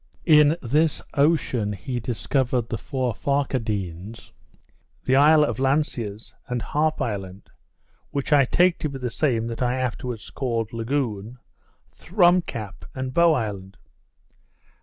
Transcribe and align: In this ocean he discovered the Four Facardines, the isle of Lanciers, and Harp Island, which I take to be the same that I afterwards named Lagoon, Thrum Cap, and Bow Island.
In 0.25 0.57
this 0.63 1.03
ocean 1.13 1.73
he 1.73 1.99
discovered 1.99 2.69
the 2.69 2.77
Four 2.79 3.13
Facardines, 3.13 4.31
the 5.05 5.15
isle 5.15 5.43
of 5.43 5.59
Lanciers, 5.59 6.33
and 6.47 6.59
Harp 6.63 6.99
Island, 6.99 7.51
which 8.09 8.33
I 8.33 8.45
take 8.45 8.79
to 8.79 8.89
be 8.89 8.97
the 8.97 9.11
same 9.11 9.45
that 9.45 9.61
I 9.61 9.75
afterwards 9.75 10.31
named 10.41 10.73
Lagoon, 10.73 11.37
Thrum 11.91 12.41
Cap, 12.41 12.83
and 12.95 13.13
Bow 13.13 13.33
Island. 13.33 13.77